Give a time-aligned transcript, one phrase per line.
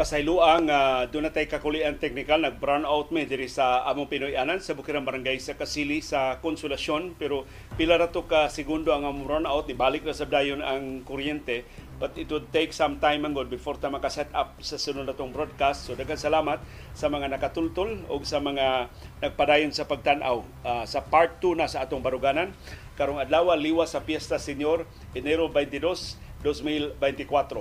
[0.00, 4.56] pasayloang uh, doon natay kakulian technical nag brown out me diri sa among Pinoy anan
[4.56, 7.20] sa Bukirang Barangay sa Kasili sa Konsolasyon.
[7.20, 7.44] Pero
[7.76, 9.68] pila ra to ka segundo ang among brown out.
[9.68, 11.68] Ibalik na sa dayon ang kuryente.
[12.00, 15.36] But it would take some time ang before ta maka-set up sa sunod na tong
[15.36, 15.84] broadcast.
[15.84, 16.64] So daghang salamat
[16.96, 18.88] sa mga nakatultol o sa mga
[19.20, 22.56] nagpadayon sa pagtan-aw uh, sa part 2 na sa atong baruganan.
[22.96, 26.96] Karong adlaw liwa sa Fiesta Senior Enero 22 2024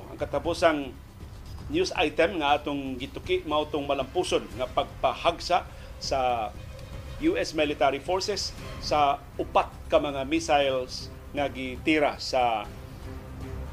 [0.07, 1.08] ang katapusang
[1.69, 5.65] news item nga atong gituki mao tong malampuson nga pagpahagsa
[6.01, 6.49] sa
[7.21, 12.65] US military forces sa upat ka mga missiles nga gitira sa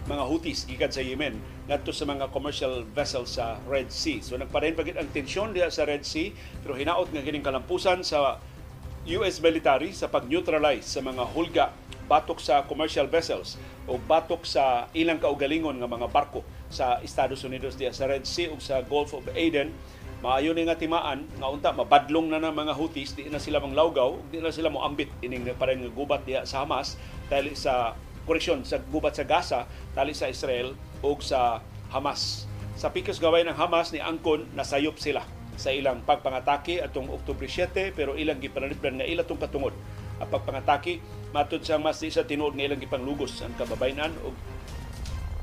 [0.06, 4.22] mga Houthis gikan sa Yemen ngadto sa mga commercial vessels sa Red Sea.
[4.22, 6.30] So nagpadayon pagit ang tensyon diha sa Red Sea
[6.62, 8.38] pero hinaot nga kining kalampusan sa
[9.06, 11.66] US military sa pag-neutralize sa mga hulga
[12.06, 16.42] batok sa commercial vessels o batok sa ilang kaugalingon nga mga barko
[16.76, 19.72] sa Estados Unidos diya sa Red Sea ug sa Gulf of Aden.
[20.20, 24.20] Maayo ni nga timaan nga unta mabadlong na ng mga Houthis di na sila manglawgaw
[24.28, 27.00] di na sila mo ambit ining parang gubat diya sa Hamas
[27.32, 27.96] dahil sa
[28.28, 29.64] koreksyon sa gubat sa Gaza
[29.96, 32.44] tali sa Israel ug sa Hamas.
[32.76, 35.24] Sa pikos gaway ng Hamas ni angkon nasayop sila
[35.56, 39.72] sa ilang pagpangatake atong Oktubre 7 pero ilang gipanalipdan nga ila tong katungod
[40.20, 41.00] ang pagpangatake
[41.32, 44.36] matud sa mas sa tinuod nga ilang gipanglugos ang kababayenan ug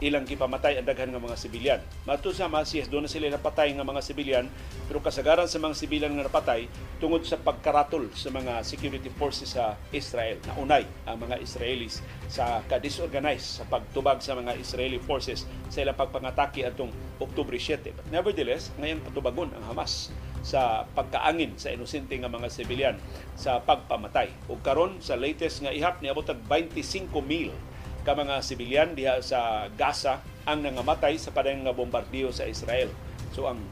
[0.03, 1.81] ilang gipamatay ang daghan nga mga sibilyan.
[2.03, 4.45] Matud sa mas yes, doon na sila napatay nga mga sibilyan
[4.91, 6.67] pero kasagaran sa mga sibilyan nga napatay
[6.99, 10.35] tungod sa pagkaratol sa mga security forces sa Israel.
[10.43, 16.67] Naunay ang mga Israelis sa ka-disorganize sa pagtubag sa mga Israeli forces sa ilang pagpangatake
[16.67, 16.91] atong
[17.23, 17.95] Oktubre 7.
[17.95, 20.11] But nevertheless, ngayon patubagon ang Hamas
[20.43, 22.99] sa pagkaangin sa inosente nga mga sibilyan
[23.39, 24.51] sa pagpamatay.
[24.51, 27.72] Ug karon sa latest nga ihap niabot og 25,000
[28.03, 32.91] ka mga sibilyan diha sa Gaza ang nangamatay sa padang nga bombardiyo sa Israel.
[33.31, 33.63] So ang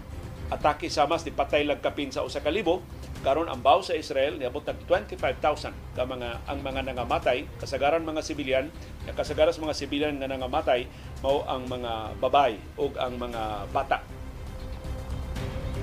[0.52, 2.84] atake sa Hamas di patay lang kapin sa usa ka libo
[3.24, 8.20] karon ang baw sa Israel niabot og 25,000 ka mga ang mga nangamatay kasagaran mga
[8.20, 8.68] sibilyan
[9.08, 10.90] nga kasagaran mga sibilyan nga nangamatay
[11.24, 14.03] mao ang mga babay ug ang mga bata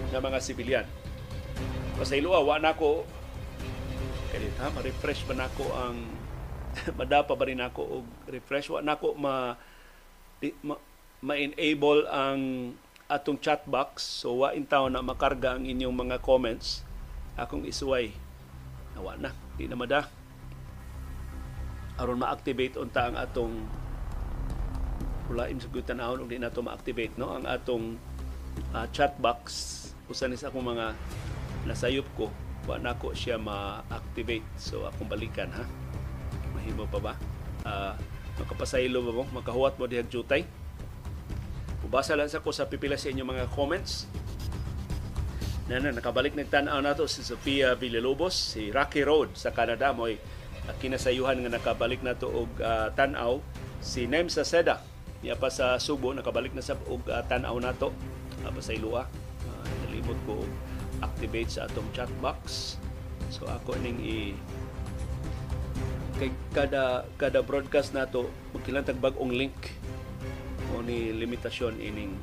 [0.08, 0.86] na mga sibilyan.
[2.00, 3.04] Pasayloa, wa na ko
[4.28, 6.04] kanit ha, ma-refresh ba nako ang
[6.98, 8.68] madapa ba rin ako og refresh?
[8.70, 9.56] Wa nako ma,
[10.62, 10.76] ma
[11.18, 12.72] ma-enable ang
[13.10, 14.04] atong chat box.
[14.22, 16.86] So wa in town na makarga ang inyong mga comments.
[17.34, 18.14] Akong isuway.
[18.94, 19.30] Nawa na.
[19.58, 20.06] Di na mada.
[21.98, 23.54] Aron ma-activate unta ang atong
[25.28, 27.34] wala im sa tanawon ug di nato ma-activate no?
[27.36, 27.98] Ang atong
[28.70, 29.42] uh, chat box.
[30.06, 30.94] Usa ni sa akong mga
[31.66, 32.30] nasayop ko.
[32.70, 34.46] Wa nako siya ma-activate.
[34.54, 35.87] So akong balikan ha
[36.68, 37.14] mahimo pa ba?
[37.64, 37.96] Uh,
[38.44, 39.24] makapasaylo ba mo?
[39.32, 40.44] Makahuwat mo dihag jutay?
[41.80, 44.04] Ubasa lang sa ko sa pipila sa inyong mga comments.
[45.72, 49.96] Na na nakabalik nagtanaw nato si Sofia Villalobos si Rocky Road sa Canada.
[49.96, 50.16] Mo uh,
[50.76, 53.40] kinasayuhan nga nakabalik nato og uh, tanaw.
[53.80, 54.84] Si Nem Seda
[55.24, 57.96] niya pa sa Subo nakabalik na sa og uh, tanaw nato
[58.44, 59.08] uh, pasaylua
[59.48, 60.44] uh, nalimot ko
[61.00, 62.76] activate sa atong chat box.
[63.32, 64.32] So ako ning i
[66.18, 69.54] kay kada kada broadcast nato magkilantag bag-ong link
[70.74, 72.18] o ni limitasyon ining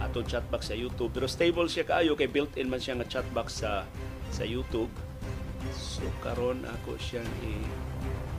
[0.00, 1.12] atong chat box sa YouTube.
[1.12, 3.84] Pero stable siya kaayo kay built-in man siya nga chat box sa
[4.32, 4.90] sa YouTube.
[5.76, 7.54] So karon ako siyang i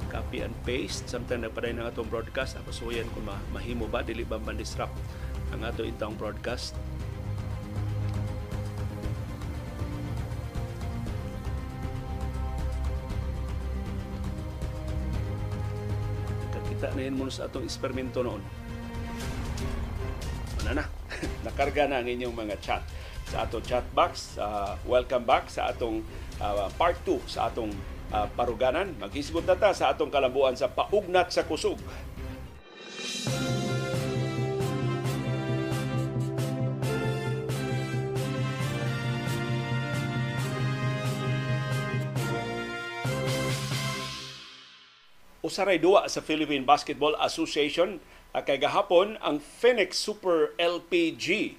[0.09, 4.23] copy and paste samtang nagpaday ng atong broadcast ako suyan kung ma mahimo ba dili
[4.23, 4.95] ba man disrupt
[5.51, 6.77] ang ato itong broadcast
[16.95, 18.39] kita na yun muna sa atong eksperimento noon.
[20.63, 20.85] Ano na?
[21.45, 22.83] Nakarga na ang inyong mga chat
[23.28, 24.39] sa atong chat box.
[24.39, 26.00] Uh, welcome back sa atong
[26.39, 27.75] uh, part 2 sa atong
[28.15, 28.95] uh, paruganan.
[28.95, 31.75] Maghisgot na ta sa atong kalambuan sa paugnat sa kusog.
[45.45, 48.01] Usaray duwa sa Philippine Basketball Association
[48.33, 51.53] kay gahapon ang Phoenix Super LPG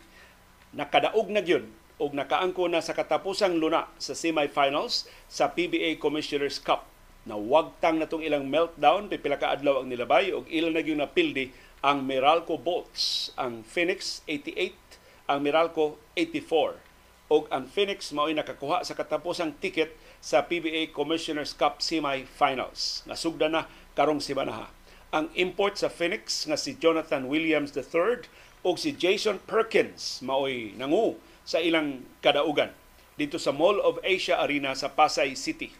[0.74, 1.70] nakadaog na gyud
[2.02, 6.84] og nakaangko na sa katapusang luna sa semifinals sa PBA Commissioners Cup.
[7.30, 12.02] Nawagtang natong ilang meltdown pipila ka adlaw ang nilabay og ilang na gyud napildi ang
[12.02, 16.82] Meralco Bolts, ang Phoenix 88, ang Meralco 84
[17.30, 19.94] og ang Phoenix mao'y nakakuha sa katapusang ticket
[20.26, 23.06] sa PBA Commissioners Cup Semi-Finals.
[23.06, 24.74] Nasugda na karong simanaha.
[25.14, 28.26] Ang import sa Phoenix nga si Jonathan Williams III
[28.66, 31.14] o si Jason Perkins maoy nangu
[31.46, 32.74] sa ilang kadaugan
[33.14, 35.70] dito sa Mall of Asia Arena sa Pasay City.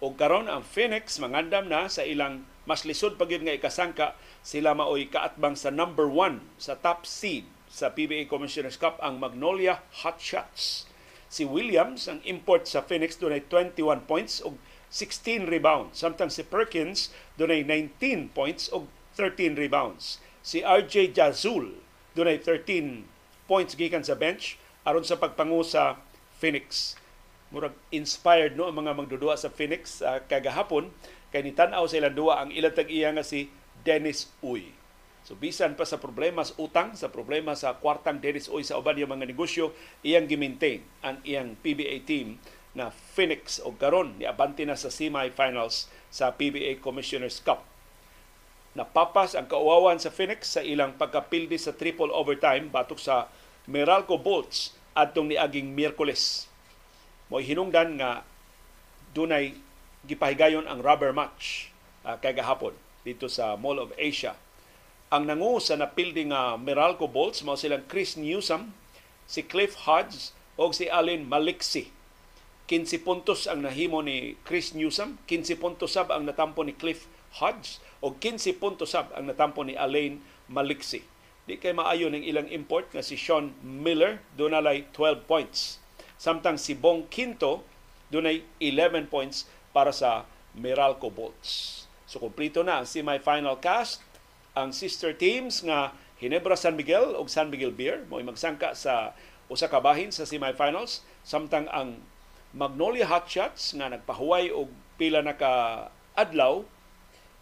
[0.00, 5.12] O karon ang Phoenix mangandam na sa ilang mas lisod pa nga ikasangka sila maoy
[5.12, 10.88] kaatbang sa number one sa top seed sa PBA Commissioner's Cup ang Magnolia Hotshots.
[11.34, 14.54] Si Williams ang import sa Phoenix dunay 21 points ug
[14.86, 15.98] 16 rebounds.
[15.98, 18.86] Samtang si Perkins dunay 19 points ug
[19.18, 20.22] 13 rebounds.
[20.46, 21.82] Si RJ Jazul
[22.14, 23.02] dunay 13
[23.50, 25.98] points gikan sa bench aron sa pagpangu sa
[26.38, 26.94] Phoenix.
[27.50, 30.94] Murag inspired no ang mga magdudua sa Phoenix uh, kagahapon
[31.34, 33.50] kay nitan-aw sa ilang duwa ang ilang tag-iya nga si
[33.82, 34.70] Dennis Uy.
[35.24, 39.00] So bisan pa sa problema sa utang, sa problema sa kwartang Dennis Uy sa uban
[39.00, 39.72] yung mga negosyo,
[40.04, 42.36] iyang gimaintain ang iyang PBA team
[42.76, 47.64] na Phoenix o karon ni abante na sa semi-finals sa PBA Commissioner's Cup.
[48.74, 53.30] Napapas ang kauwawan sa Phoenix sa ilang pagkapildi sa triple overtime batok sa
[53.64, 56.50] Meralco Bolts adtong niaging Miyerkules.
[57.32, 58.26] Mo hinungdan nga
[59.16, 59.56] dunay
[60.04, 61.72] gipahigayon ang rubber match
[62.04, 64.36] uh, kay gahapon dito sa Mall of Asia.
[65.14, 68.74] Ang nangu sa napildi nga Meralco Bolts mao silang Chris Newsom,
[69.30, 71.94] si Cliff Hodge o si Alin Maliksi
[72.64, 77.04] 15 puntos ang nahimo ni Chris Newsom, 15 puntos sab ang natampo ni Cliff
[77.36, 80.16] Hodge o 15 puntos sab ang natampo ni Alain
[80.48, 81.04] Maliksi.
[81.44, 85.76] Di kay maayo ng ilang import nga si Sean Miller dunay 12 points.
[86.16, 87.60] Samtang si Bong Quinto
[88.08, 89.44] dunay 11 points
[89.76, 90.24] para sa
[90.56, 91.84] Meralco Bolts.
[92.08, 94.00] So kumplito na ang semi-final cast.
[94.54, 95.90] Ang sister teams nga
[96.22, 99.10] Hinebra San Miguel o San Miguel Beer mo magsangka sa
[99.50, 101.98] usa ka bahin sa semi-finals samtang ang
[102.54, 106.62] Magnolia Hotshots nga nagpahuway og pila na ka adlaw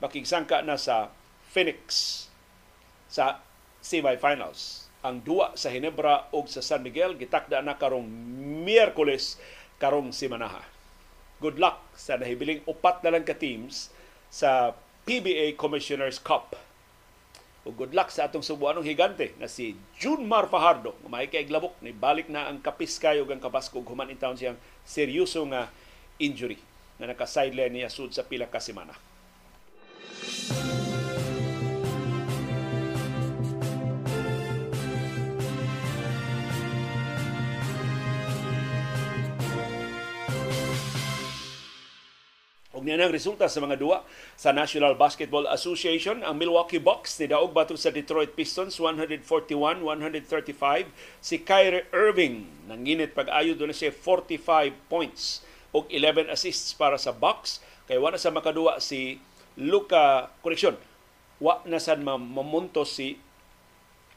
[0.00, 1.12] makigsangka na sa
[1.52, 1.84] Phoenix
[3.12, 3.44] sa
[3.84, 4.88] semifinals.
[5.04, 8.08] Ang duwa sa Hinebra ug sa San Miguel gitakda na karong
[8.64, 9.36] Miyerkules
[9.76, 10.64] karong simanaha.
[11.44, 13.92] Good luck sa nahibiling upat na lang ka teams
[14.32, 14.72] sa
[15.04, 16.56] PBA Commissioner's Cup
[17.62, 20.98] o good luck sa atong subuanong higante na si Junmar Fajardo.
[21.06, 21.46] May kay
[21.80, 25.70] ni balik na ang kapiskay ug ang kabaskog human in town siyang seryoso nga
[26.18, 26.58] injury
[26.98, 28.94] na naka-sideline niya sud sa pila ka semana.
[42.82, 44.02] Og niya ang resulta sa mga duwa
[44.34, 46.26] sa National Basketball Association.
[46.26, 50.90] Ang Milwaukee Bucks ni daog batok sa Detroit Pistons 141-135.
[51.22, 57.62] Si Kyrie Irving nanginit pag-ayo doon siya 45 points og 11 assists para sa Bucks.
[57.86, 59.22] Kay wala sa makaduwa si
[59.54, 60.74] Luka, correction,
[61.38, 63.14] wa na sad mamunto si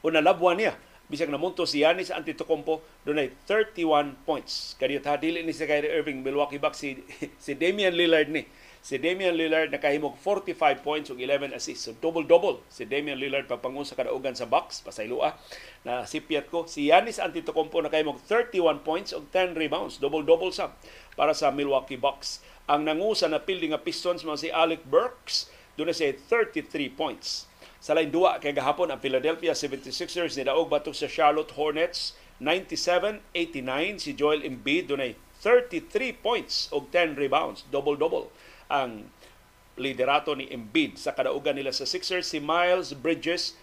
[0.02, 0.74] o nalabwan niya
[1.06, 4.74] bisag namunto si Giannis Antetokounmpo dunay 31 points.
[4.74, 6.98] Kaniyo ta dili ni si Kyrie Irving Milwaukee Bucks si
[7.44, 8.42] si Damian Lillard ni.
[8.82, 11.86] Si Damian Lillard nakahimog 45 points ug 11 assists.
[11.86, 15.38] So double-double si Damian Lillard pagpangun sa kadaugan sa Bucks pasaylua
[15.86, 16.66] na sipiat ko.
[16.66, 20.02] Si Giannis Antetokounmpo nakahimog 31 points ug 10 rebounds.
[20.02, 20.74] Double-double sa
[21.14, 22.42] para sa Milwaukee Bucks.
[22.66, 27.46] Ang nangusa na pildi nga Pistons mo si Alec Burks dunay siya 33 points.
[27.86, 34.02] Sa lain duwa kay gahapon ang Philadelphia 76ers ni daog batok sa Charlotte Hornets 97-89
[34.02, 38.26] si Joel Embiid dunay 33 points ug 10 rebounds, double-double
[38.66, 39.06] ang
[39.78, 43.54] liderato ni Embiid sa kadaugan nila sa Sixers si Miles Bridges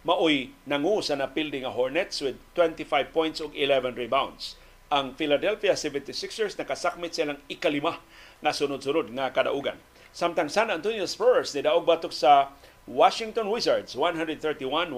[0.00, 4.56] maoy nangu sa napildi nga Hornets with 25 points ug 11 rebounds.
[4.88, 8.00] Ang Philadelphia 76ers nakasakmit silang ikalima
[8.40, 9.76] na sunod-sunod nga kadaugan.
[10.14, 12.54] Samtang San Antonio Spurs ni daog batok sa
[12.86, 14.94] Washington Wizards 131-127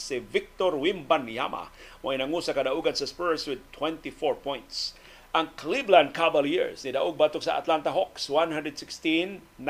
[0.00, 1.68] si Victor Wimbanyama
[2.00, 4.96] mo nangu sa kadaugan sa Spurs with 24 points.
[5.36, 9.68] Ang Cleveland Cavaliers ni daog batok sa Atlanta Hawks 116-95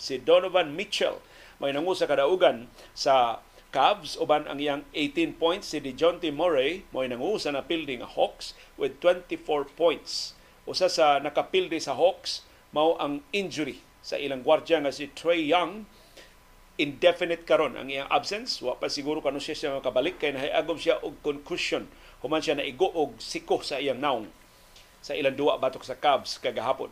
[0.00, 1.20] si Donovan Mitchell
[1.60, 7.04] mo nangu sa kadaugan sa Cavs uban ang iyang 18 points si DeJounte Murray mo
[7.04, 10.32] nangu sa napilding Hawks with 24 points.
[10.64, 15.84] Usa sa nakapildi sa Hawks mao ang injury sa ilang gwardiya nga si Trey Young.
[16.80, 18.58] Indefinite karon ang iyang absence.
[18.64, 21.86] Wa pa siguro kanu siya siya makabalik kay nahiagom siya og concussion.
[22.24, 24.26] Human siya naigo og siko sa iyang naong
[25.04, 26.90] sa ilang duwa batok sa Cavs kagahapon.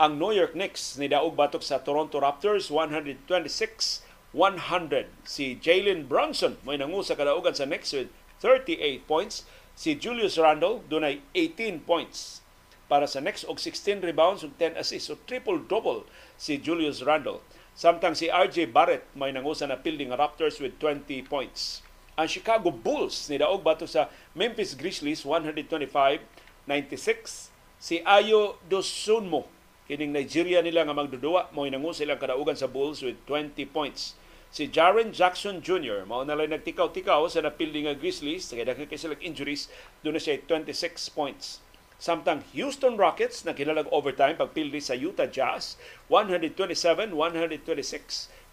[0.00, 4.02] Ang New York Knicks ni daog batok sa Toronto Raptors 126
[4.34, 8.10] 100 si Jalen Brunson mo nangu sa kadaugan sa Knicks with
[8.42, 9.46] 38 points.
[9.78, 12.40] Si Julius Randle dunay 18 points
[12.90, 15.06] para sa next og 16 rebounds ug 10 assists.
[15.06, 16.02] So triple-double
[16.34, 17.38] si Julius Randle.
[17.78, 21.86] Samtang si RJ Barrett may nangusa na fielding Raptors with 20 points.
[22.18, 27.54] Ang Chicago Bulls ni daog bato sa Memphis Grizzlies 125-96.
[27.78, 29.46] Si Ayo Dosunmo
[29.90, 34.14] kining Nigeria nila nga magdudua mo nangu silang kadaugan sa Bulls with 20 points.
[34.50, 36.02] Si Jaren Jackson Jr.
[36.06, 39.70] mao na lang nagtikaw-tikaw sa napilding nga Grizzlies kay daghan kay silang injuries
[40.02, 41.62] na siya 26 points.
[42.00, 45.76] Samtang Houston Rockets na kinalag overtime pagpildi sa Utah Jazz
[46.08, 47.12] 127-126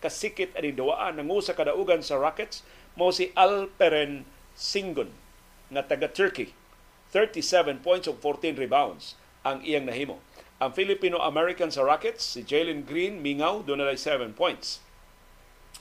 [0.04, 2.68] kasikit ani duwaan nangu sa kadaugan sa Rockets
[3.00, 5.16] mo si Alperen Singon
[5.72, 6.51] nga taga Turkey
[7.16, 9.16] 37 points of 14 rebounds
[9.48, 10.20] ang iyang nahimo.
[10.60, 14.84] Ang Filipino-American sa Rockets, si Jalen Green, mingaw, doon na 7 points.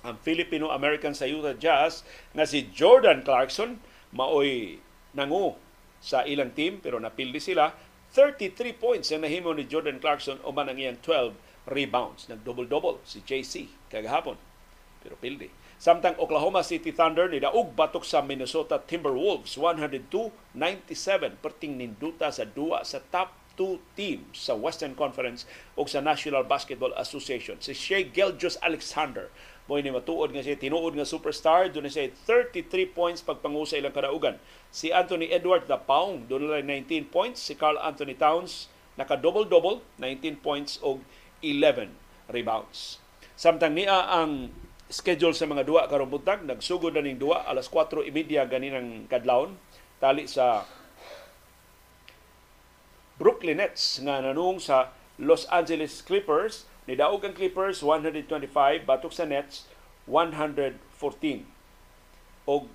[0.06, 3.82] Ang Filipino-American sa Utah Jazz nga si Jordan Clarkson,
[4.14, 4.78] maoy
[5.16, 5.58] nangu
[6.06, 7.74] sa ilang team pero napildi sila
[8.14, 11.34] 33 points ang nahimo ni Jordan Clarkson o man ang iyang 12
[11.66, 12.30] rebounds.
[12.30, 14.38] Nag-double-double si JC kagahapon.
[15.02, 15.50] Pero pildi.
[15.76, 22.80] Samtang Oklahoma City Thunder ni daog batok sa Minnesota Timberwolves 102-97 perting ninduta sa duwa
[22.80, 25.44] sa top two teams sa Western Conference
[25.76, 27.60] o sa National Basketball Association.
[27.60, 29.28] Si Shea Gilgeous Alexander
[29.66, 33.94] mo ni matuod nga siya tinuod nga superstar doon siya 33 points pagpangu sa ilang
[33.94, 34.38] kadaugan.
[34.70, 39.84] Si Anthony Edwards the Pound doon na 19 points, si Carl Anthony Towns naka double-double,
[40.00, 41.02] 19 points og
[41.44, 41.92] 11
[42.32, 43.02] rebounds.
[43.36, 44.48] Samtang niya ang
[44.88, 49.58] schedule sa mga duwa karong buntag, nagsugod na ning duwa alas 4:30 ganinang kadlawon
[49.98, 50.62] tali sa
[53.16, 59.26] Brooklyn Nets nga nanung sa Los Angeles Clippers ni daog ang Clippers 125 batok sa
[59.26, 59.66] Nets
[60.06, 60.78] 114
[62.46, 62.70] og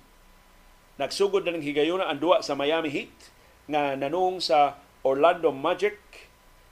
[1.00, 3.32] nagsugod na ng higayuna ang duwa sa Miami Heat
[3.72, 5.96] nga nanung sa Orlando Magic.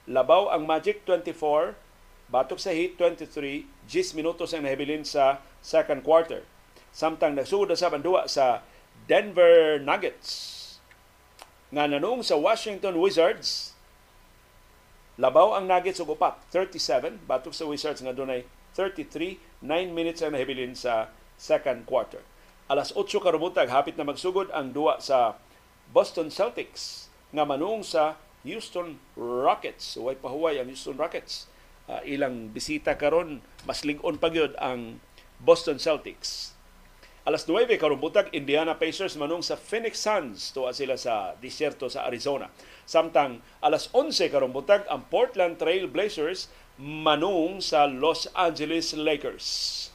[0.05, 1.73] Labaw ang Magic 24
[2.29, 6.45] batok sa Heat 23 10 minutos ang nahibilin sa second quarter.
[6.93, 8.61] Samtang nagsugod na sa duwa sa
[9.09, 10.59] Denver Nuggets
[11.73, 13.70] nga nanung sa Washington Wizards
[15.21, 18.41] labaw ang Nuggets og upat 37 batok sa Wizards nga dunay
[18.73, 22.25] 33 9 minutes ang nahibilin sa second quarter.
[22.65, 25.37] Alas 8 karumutag hapit na magsugod ang duwa sa
[25.93, 29.93] Boston Celtics nga manung sa Houston Rockets.
[29.93, 31.45] Way pahuway ang Houston Rockets.
[31.85, 34.97] Uh, ilang bisita karon mas lig-on pa gyud ang
[35.37, 36.57] Boston Celtics
[37.21, 42.09] Alas 9 karong butag Indiana Pacers manung sa Phoenix Suns tuwa sila sa disyerto sa
[42.09, 42.49] Arizona.
[42.89, 46.49] Samtang alas 11 karong butag ang Portland Trail Blazers
[46.81, 49.93] manung sa Los Angeles Lakers.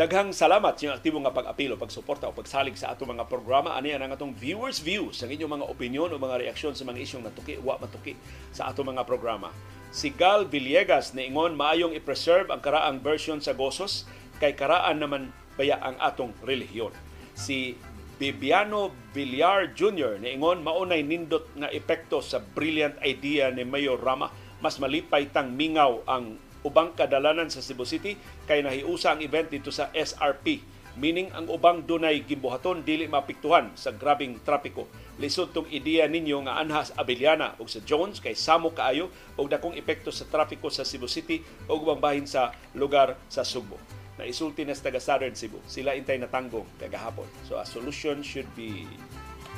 [0.00, 3.76] Daghang salamat sa aktibo nga pag-apilo, pagsuporta o pagsalig sa ato mga programa.
[3.76, 7.28] Ani ang atong viewers view sa inyong mga opinion o mga reaksyon sa mga isyong
[7.28, 8.16] natuki wa matuki
[8.48, 9.52] sa ato mga programa.
[9.92, 14.08] Si Gal Villegas niingon maayong i-preserve ang karaang version sa Gosos
[14.40, 16.96] kay karaan naman baya ang atong relihiyon.
[17.36, 17.76] Si
[18.16, 20.16] Bibiano Villar Jr.
[20.16, 24.32] niingon maunay nindot nga epekto sa brilliant idea ni Mayor Rama.
[24.64, 29.72] Mas malipay tang mingaw ang ubang kadalanan sa Cebu City kay nahiusa ang event dito
[29.72, 34.90] sa SRP meaning ang ubang dunay gimbuhaton dili mapiktuhan sa grabing trapiko.
[35.22, 39.76] Lisod tong ideya ninyo nga anhas Abiliana ug sa Jones kay samo kaayo og dakong
[39.78, 43.78] epekto sa trapiko sa Cebu City ug ubang bahin sa lugar sa Sugbo.
[44.18, 45.62] Na isulti na sa taga Southern Cebu.
[45.70, 47.28] Sila intay natanggong kagahapon.
[47.46, 48.84] So a solution should be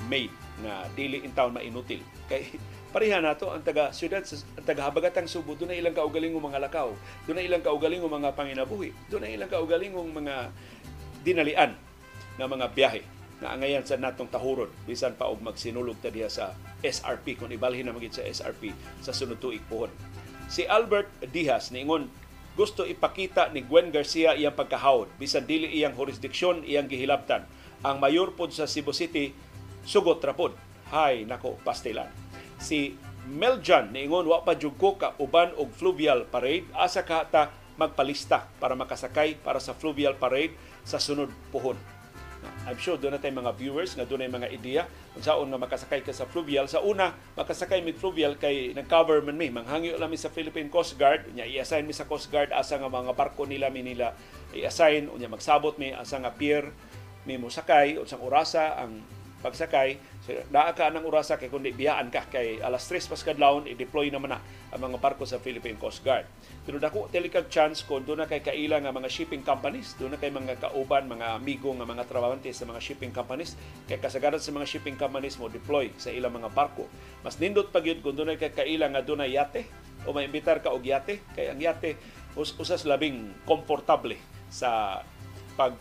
[0.07, 2.03] made na dili in town mainutil.
[2.29, 2.59] Kay
[2.93, 6.93] pareha nato ang taga syudad ang taga habagatang Subo na ilang kaugaling mga lakaw.
[7.27, 8.93] Na ilang kaugaling mga panginabuhi.
[9.17, 10.53] Na ilang kaugaling mga
[11.25, 11.73] dinalian
[12.37, 13.03] na mga biyahe
[13.43, 14.71] na angayan sa natong tahuron.
[14.85, 19.17] Bisan pa og magsinulog ta diha sa SRP kung ibalhin na magit sa SRP sa
[19.17, 19.91] sunod tuig pohon
[20.53, 22.13] si Albert Diaz niingon
[22.53, 27.49] gusto ipakita ni Gwen Garcia iyang pagkahawd bisan dili iyang jurisdiksyon iyang gihilabtan.
[27.81, 29.33] Ang mayor pod sa Cebu City
[29.89, 30.53] sugot rapod.
[30.93, 32.22] Hay nako pastilan
[32.63, 38.51] si Meljan niingon wa pa jud ka uban og fluvial parade asa ka ta magpalista
[38.59, 41.79] para makasakay para sa fluvial parade sa sunod puhon.
[42.67, 44.83] I'm sure doon na mga viewers nga doon mga ideya
[45.15, 46.67] kung saan nga makasakay ka sa fluvial.
[46.67, 49.47] Sa una, makasakay mit fluvial kay nag-cover man mi.
[49.47, 51.31] Manghangyo lang mi sa Philippine Coast Guard.
[51.31, 54.15] Unya, i-assign mi sa Coast Guard asa nga mga barko nila mi nila
[54.55, 55.07] i-assign.
[55.11, 56.71] Unya, magsabot mi asa nga pier
[57.27, 57.99] mi mo sakay.
[57.99, 59.03] Unsang orasa ang
[59.43, 59.99] pagsakay
[60.55, 64.31] naa ka ng orasa kay kundi biyaan ka kay alas 3 pas kadlawon i-deploy naman
[64.31, 64.39] na
[64.71, 66.31] ang mga barko sa Philippine Coast Guard.
[66.63, 70.19] Pero dako telikag chance kung doon na kay kaila nga mga shipping companies doon na
[70.23, 73.59] kay mga kauban mga amigo nga mga trabahante sa mga shipping companies
[73.91, 76.87] kay kasagaran sa mga shipping companies mo deploy sa ilang mga barko.
[77.27, 79.67] Mas nindot pa gyud kung doon na kay kaila nga doon na yate
[80.07, 81.99] o may imbitar ka og yate kay ang yate
[82.39, 84.15] us usas labing komportable
[84.49, 85.03] sa
[85.59, 85.75] pag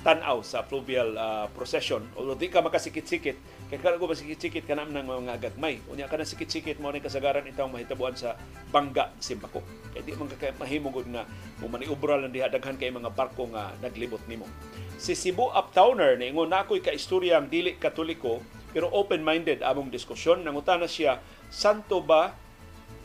[0.00, 2.00] tanaw sa fluvial uh, procession.
[2.16, 3.36] Although di ka makasikit-sikit
[3.68, 7.70] kay kana ko masikit-sikit kana ng mga gagmay unya kana sikit-sikit mo ni kasagaran itong
[7.70, 8.34] mahitabuan sa
[8.72, 9.60] bangga simbako.
[9.92, 11.28] Kay di man ka mahimugod nga
[11.60, 14.48] mo maniubra lang diha daghan kay mga barko nga naglibot nimo.
[14.96, 18.40] Si Cebu Uptowner niingon na ako'y kaistorya ang dili katoliko
[18.72, 20.46] pero open-minded among diskusyon.
[20.46, 21.20] Nangutana siya
[21.52, 22.32] santo ba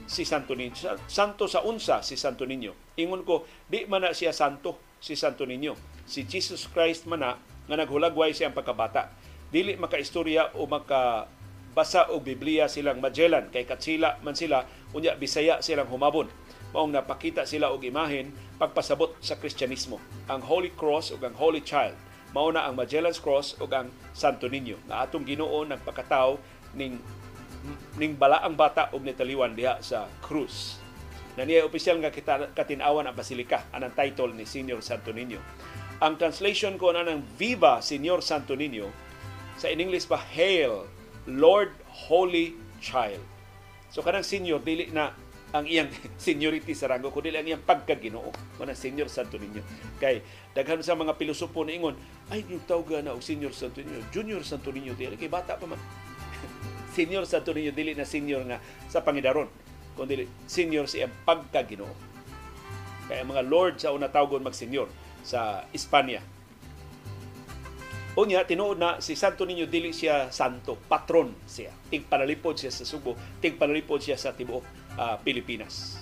[0.05, 0.77] si Santo Niño
[1.09, 2.95] santo sa unsa si Santo Niño?
[2.95, 7.31] Ingon ko di man na siya santo si Santo Niño si Jesus Christ man na
[7.65, 9.09] nga naghulagway siyang pagkabata.
[9.49, 15.89] Dili makaistorya o makabasa og Biblia silang Magellan kay katsila man sila unya Bisaya silang
[15.89, 16.29] humabon.
[16.73, 19.97] Maong napakita sila og imahen pagpasabot sa Kristyanismo.
[20.29, 21.97] Ang Holy Cross ug ang Holy Child
[22.35, 26.35] mao na ang Magellan's Cross ug ang Santo Niño nga atong Ginoo nagpakataw
[26.75, 26.99] ning
[27.95, 30.77] ning balaang bata og nitaliwan diha sa krus.
[31.35, 35.39] Na niya opisyal nga kita, katinawan ang basilika anang title ni Senior Santo Niño.
[36.05, 38.93] Ang translation ko na ng Viva Señor Santo Niño
[39.57, 40.85] sa in English pa Hail
[41.25, 43.25] Lord Holy Child.
[43.89, 45.17] So kanang senior dili na
[45.49, 45.89] ang iyang
[46.21, 48.29] seniority sa rango kundi ang iyang pagkaginoo
[48.61, 49.65] mana Senior Santo Niño.
[49.97, 50.21] Kay
[50.53, 51.97] daghan sa mga pilosopo na ingon
[52.29, 55.65] ay yung tawag na og Senior Santo Niño, Junior Santo Niño dili kay bata pa
[55.65, 55.81] man.
[56.93, 58.61] senior Santo Niño dili na senior nga
[58.93, 59.49] sa pangidaron
[59.97, 62.13] kundi senior sa iyang pagkaginoo.
[63.09, 64.85] Kaya mga lord sa una tawgon mag-senior
[65.25, 66.21] sa Espanya.
[68.15, 71.75] Unya, tinuod na si Santo Niño dili siya santo, patron siya.
[71.91, 74.63] Tigpanalipod siya sa Subo, tigpanalipod siya sa tibuok
[74.95, 75.99] uh, Pilipinas.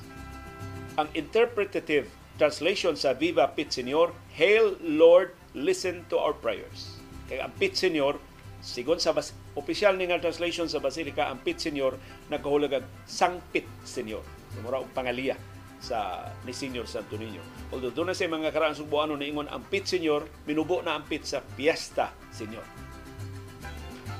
[0.94, 2.06] Ang interpretative
[2.38, 7.02] translation sa Viva Pit Señor, Hail Lord, listen to our prayers.
[7.26, 8.22] Kaya ang Pit Señor,
[8.62, 11.98] sigon sa bas- opisyal ni nga translation sa Basilica, ang Pit Señor
[12.30, 14.22] nagkahulag Sang Pit Señor.
[14.62, 15.34] Mura og pangaliya
[15.84, 17.44] sa ni Senior Santo Niño.
[17.76, 21.04] Although doon na sa mga karaan subuano na ingon ang pit Senior, minubo na ang
[21.04, 22.64] pit sa Fiesta Senior.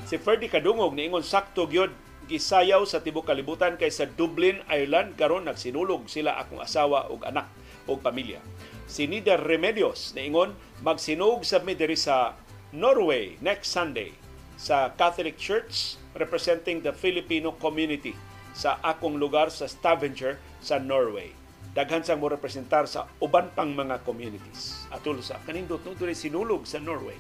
[0.04, 1.96] Si Ferdy Kadungog ni ingon sakto gyud
[2.28, 7.48] gisayaw sa tibok kalibutan kay sa Dublin, Ireland karon nagsinulog sila akong asawa ug anak
[7.88, 8.44] ug pamilya.
[8.84, 10.52] Si Nida Remedios na ingon
[10.84, 12.36] magsinog sa diri sa
[12.76, 14.12] Norway next Sunday
[14.60, 18.12] sa Catholic Church representing the Filipino community
[18.52, 21.43] sa akong lugar sa Stavanger sa Norway
[21.74, 24.86] daghan sang mo representar sa uban pang mga communities.
[24.94, 27.18] Atul sa kanindot no dili sinulog sa Norway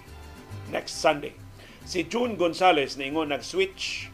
[0.70, 1.34] next Sunday.
[1.84, 4.08] Si June Gonzales na ingon nag-switch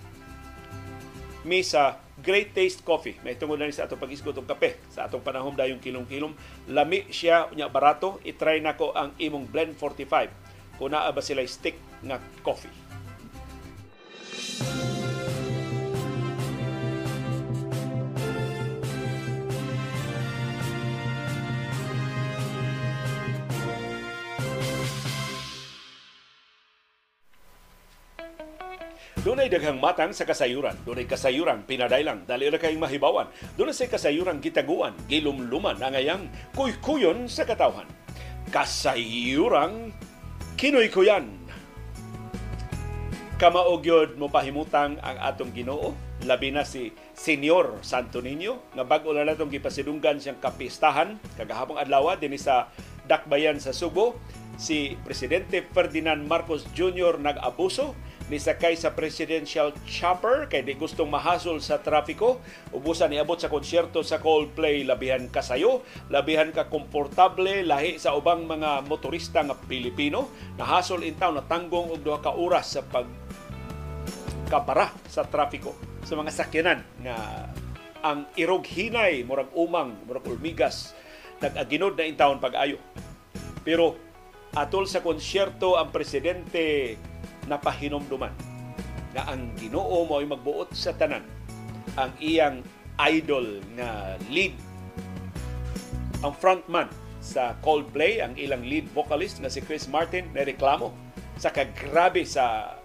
[1.45, 3.15] mi sa Great Taste Coffee.
[3.23, 4.75] May tungod na sa atong pag-isgot og kape.
[4.91, 6.35] Sa atong panahon dayong kilom-kilom.
[6.67, 8.19] Lami siya, unya barato.
[8.27, 10.75] I-try nako ang imong Blend 45.
[10.75, 12.71] Kung naa ba sila stick nga coffee.
[29.29, 30.73] Dunay daghang matang sa kasayuran.
[30.81, 33.29] Dunay kasayuran pinadailang dali ra kay mahibawan.
[33.53, 36.25] Dunay sa kasayuran gitaguan, gilumluman ang ayang
[36.57, 37.85] kuykuyon sa katawhan.
[38.49, 39.93] Kasayuran
[40.57, 41.29] kinoy-kuyan.
[43.37, 45.93] Kamaogyod mo pahimutang ang atong Ginoo,
[46.25, 52.17] labi na si Senyor Santo Niño nga bag-o na natong gipasidunggan siyang kapistahan kagahapong adlaw
[52.17, 52.73] dinhi sa
[53.05, 54.17] Dakbayan sa Subo
[54.59, 57.15] si Presidente Ferdinand Marcos Jr.
[57.15, 57.95] nag-abuso
[58.27, 62.43] nisakay sa presidential chopper kay di gustong mahasol sa trafiko
[62.75, 68.85] ubusan niabot sa konsyerto sa Coldplay labihan kasayo labihan ka komportable lahi sa ubang mga
[68.85, 70.29] motorista nga Pilipino.
[70.59, 73.07] Nahasol in town natanggong og duha ka oras sa pag
[74.51, 77.47] kapara sa trafiko sa mga sakyanan nga
[78.03, 80.93] ang irog hinay murag umang murag ulmigas
[81.39, 82.75] nag-aginod na in town pag-ayo.
[83.63, 84.08] Pero
[84.57, 86.95] atol sa konsyerto ang presidente
[87.45, 88.33] napahinomduman
[89.13, 91.25] nga ang Ginoo mo ay magbuot sa tanan
[91.97, 92.61] ang iyang
[92.99, 94.53] idol nga lead.
[96.19, 96.91] Ang frontman
[97.23, 100.91] sa Coldplay ang ilang lead vocalist nga si Chris Martin na reklamo
[101.39, 102.75] sa kagrabe sa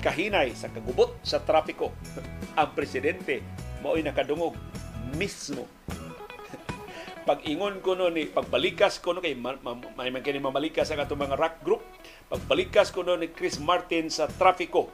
[0.00, 1.92] kahinay sa kagubot sa trapiko.
[2.60, 3.44] Ang presidente
[3.84, 4.56] mao'y nakadungog
[5.16, 5.68] mismo
[7.30, 11.38] pag-ingon ko no ni pagbalikas ko no kay may man kini mamalikas ang atong mga
[11.38, 11.82] rock group
[12.26, 14.90] pagbalikas kuno ni Chris Martin sa trafiko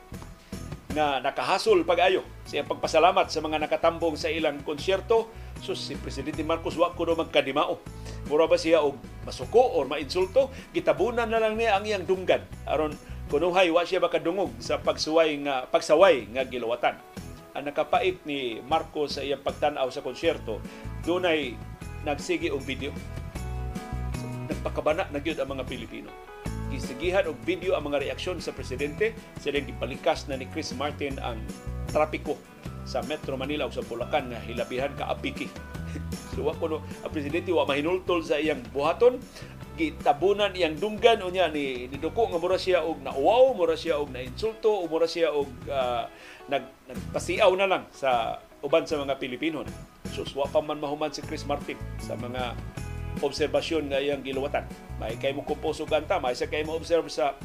[0.93, 5.29] nga nakahasol pag-ayo sa iyang pagpasalamat sa mga nakatambong sa ilang konsyerto.
[5.61, 7.81] So si Presidente Marcos wa kuno magkadimao.
[8.33, 8.97] Mura ba siya og
[9.29, 10.49] masuko o mainsulto?
[10.73, 12.97] Gitabunan na lang niya ang iyang dunggan aron
[13.29, 16.97] kunuhay wa siya makadungog sa pagsuway nga pagsaway nga gilawatan.
[17.53, 20.61] Ang nakapait ni Marcos sa iyang pagtan-aw sa konsyerto,
[21.05, 21.57] dunay
[22.07, 22.95] nagsigi og video.
[24.23, 26.11] So, nagpakabana na gyud ang mga Pilipino
[26.67, 31.39] gisigihan og video ang mga reaksyon sa presidente sila gipalikas na ni Chris Martin ang
[31.95, 32.35] trapiko
[32.87, 35.51] sa Metro Manila ug sa Bulacan nga hilabihan ka apiki.
[36.35, 39.19] so wa kuno ang presidente wa mahinultol sa iyang buhaton
[39.77, 44.73] gitabunan iyang dunggan unya ni niduko nga mura siya og nauwaw, mura siya og nainsulto,
[44.73, 46.09] o mura siya og uh,
[46.49, 49.63] nag nagpasiaw na lang sa uban sa mga Pilipino.
[50.17, 52.57] So wa pa man mahuman si Chris Martin sa mga
[53.21, 54.65] obserbasyon nga iyang giluwatan.
[54.97, 57.37] May kay mo kumposo kanta, may sa kay mo observe sa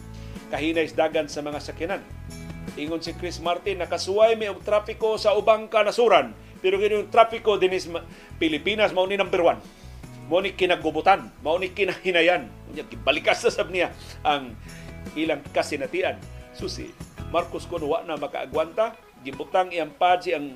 [0.48, 2.00] kahinay dagan sa mga sakyanan.
[2.80, 6.32] Ingon si Chris Martin, nakasuway may og trapiko sa ubang kanasuran.
[6.64, 7.92] Pero gini yung trapiko dinis
[8.40, 9.60] Pilipinas, mao ni number one.
[10.32, 12.48] Mao ni kinagubutan, mao ni kinahinayan.
[13.04, 13.92] Balikas sa sab niya
[14.24, 14.56] ang
[15.20, 16.16] ilang kasinatian.
[16.56, 16.88] Susi,
[17.36, 20.56] Marcos kuno wa na makaagwanta, gibutang iyang pad siyang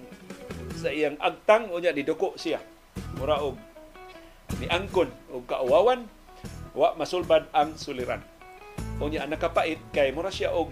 [0.86, 2.62] sa iyang agtang unya niduko siya.
[3.17, 3.58] Mura og
[4.62, 6.05] ni angkon og kauwawan
[6.77, 8.21] wa masulbad ang suliran.
[9.01, 10.69] Unya nakapait kay mura siya og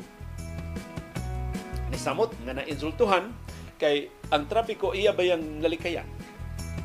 [1.90, 3.34] nisamot nga nainsultuhan
[3.82, 6.06] kay ang trapiko iya bayang nalikayan.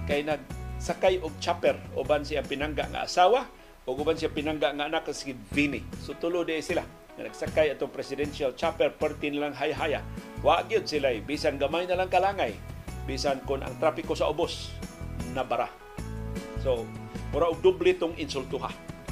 [0.09, 3.44] Kay nagsakay og chopper uban siya pinangga nga asawa
[3.85, 5.85] o uban siya pinangga nga anak si Vini.
[6.01, 6.81] So tulo di sila
[7.18, 10.01] nga nagsakay atong presidential chopper pertin lang hay-haya.
[10.40, 12.57] Wa gyud sila bisan gamay na lang kalangay
[13.09, 14.77] bisan kon ang trapiko sa ubos
[15.33, 15.73] nabara.
[16.61, 16.85] So,
[17.33, 18.68] mura og doble tong insultuha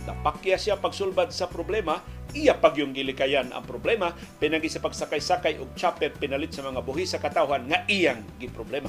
[0.06, 1.98] Napakya siya pagsulbad sa problema,
[2.30, 7.02] iya pag yung gilikayan ang problema, pinagi sa pagsakay-sakay og chopper pinalit sa mga buhi
[7.02, 8.86] sa katawhan nga iyang giproblema.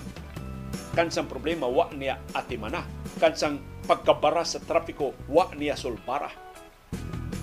[0.94, 2.86] Kansang problema, wa niya atimana.
[3.18, 3.58] Kansang
[3.90, 6.30] pagkabara sa trapiko, wa niya sulbara.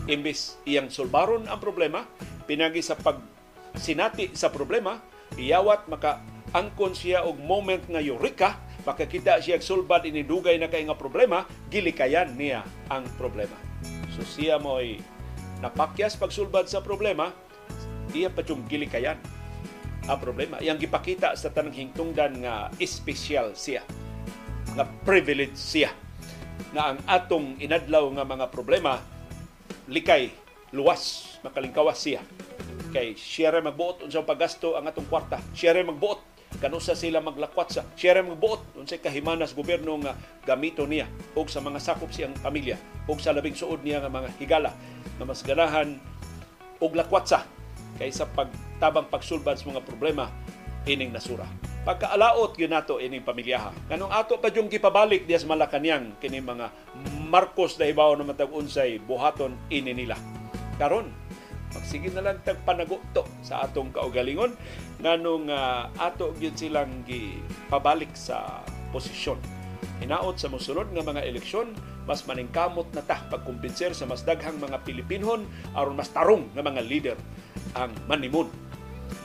[0.06, 2.06] Imbis iyang sulbaron ang problema,
[2.46, 3.18] pinagi sa pag
[3.74, 5.02] sinati sa problema,
[5.34, 6.22] iyawat maka
[6.54, 12.36] angkon siya og moment nga eureka makakita siya sulbad inidugay na kay nga problema, gilikayan
[12.36, 12.62] niya
[12.92, 13.56] ang problema.
[14.12, 15.00] So siya mo ay
[15.64, 17.32] napakyas pagsulbad sa problema,
[18.12, 19.16] iya pa yung gilikayan
[20.04, 20.60] ang problema.
[20.60, 23.80] Iyang gipakita sa tanang hingtungdan nga espesyal siya,
[24.76, 25.90] nga privilege siya,
[26.76, 29.00] nga ang atong inadlaw nga mga problema,
[29.88, 30.28] likay,
[30.76, 32.20] luwas, makalingkawas siya.
[32.92, 35.40] Kay siya magbuot unsang paggasto ang atong kwarta.
[35.56, 40.14] Siya magbuot kanusa sila maglakwat sa siya rin magbuot unsay kahimanas gobyerno nga
[40.46, 42.78] gamito niya og sa mga sakop siyang pamilya
[43.10, 44.70] og sa labing suod niya nga mga higala
[45.18, 45.98] na mas ganahan
[46.78, 47.46] og lakwat sa
[47.98, 50.30] kaysa pagtabang pagsulbad sa mga problema
[50.84, 51.48] ining nasura.
[51.84, 53.72] Pagkaalaot yun nato ining pamilyaha.
[53.92, 56.72] Kanong ato pa yung gipabalik diya sa Malacanang kini mga
[57.28, 60.16] Marcos na ibaw na matag unsay buhaton ini nila.
[60.80, 61.12] Karon
[61.74, 64.54] Magsige na lang tagpanaguto sa atong kaugalingon
[65.02, 68.62] nganong uh, ato gyud silang gipabalik sa
[68.94, 69.36] posisyon.
[69.98, 71.74] Hinaot sa mosunod nga mga eleksyon,
[72.06, 76.82] mas maningkamot na ta pagkumbinser sa mas daghang mga Pilipinhon aron mas tarong nga mga
[76.84, 77.18] leader
[77.74, 78.48] ang manimon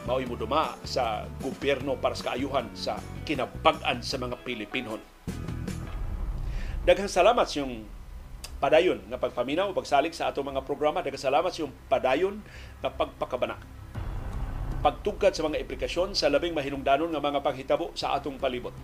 [0.07, 2.97] mao'y mo duma sa gobyerno para sa kaayuhan sa
[3.29, 5.01] kinabag-an sa mga Pilipinhon.
[6.87, 7.85] Daghang salamat yung
[8.59, 10.99] padayon nga pagpaminaw pagsalig sa atong mga programa.
[10.99, 12.43] Daghang salamat sa padayon
[12.83, 13.55] nga pagpakabana.
[14.79, 18.75] Pagtugkad sa mga implikasyon sa labing mahinungdanon nga mga paghitabo sa atong palibot.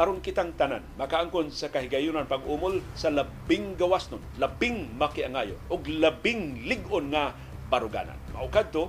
[0.00, 6.64] Aron kitang tanan makaangkon sa kahigayunan pag-umol sa labing gawas nun labing makiangayo ug labing
[6.64, 7.36] lig-on nga
[7.68, 8.16] baruganan.
[8.32, 8.88] Mao kadto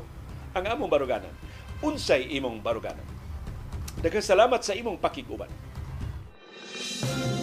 [0.56, 1.32] ang among baruganan.
[1.84, 3.04] Unsay imong baruganan?
[4.00, 5.52] Daghang salamat sa imong pakiguban.
[7.02, 7.41] thank